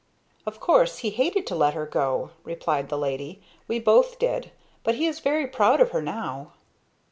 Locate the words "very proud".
5.19-5.79